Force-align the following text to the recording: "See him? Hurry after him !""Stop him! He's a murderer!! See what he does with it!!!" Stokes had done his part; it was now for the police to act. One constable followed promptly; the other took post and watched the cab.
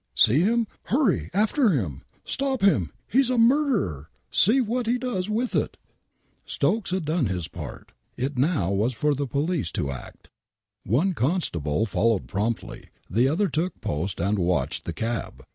"See 0.25 0.39
him? 0.41 0.65
Hurry 0.85 1.29
after 1.31 1.69
him 1.69 2.01
!""Stop 2.35 2.61
him! 2.61 2.91
He's 3.07 3.29
a 3.29 3.37
murderer!! 3.37 4.09
See 4.31 4.59
what 4.59 4.87
he 4.87 4.97
does 4.97 5.29
with 5.29 5.55
it!!!" 5.55 5.77
Stokes 6.47 6.89
had 6.89 7.05
done 7.05 7.27
his 7.27 7.47
part; 7.47 7.91
it 8.17 8.31
was 8.35 8.41
now 8.41 8.89
for 8.95 9.13
the 9.13 9.27
police 9.27 9.71
to 9.73 9.91
act. 9.91 10.31
One 10.83 11.13
constable 11.13 11.85
followed 11.85 12.25
promptly; 12.27 12.89
the 13.11 13.27
other 13.27 13.47
took 13.47 13.79
post 13.79 14.19
and 14.19 14.39
watched 14.39 14.85
the 14.85 14.93
cab. 14.93 15.45